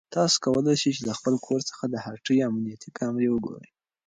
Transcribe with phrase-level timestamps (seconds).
[0.15, 3.67] تاسو کولای شئ چې له خپل کور څخه د هټۍ امنیتي کامرې وګورئ.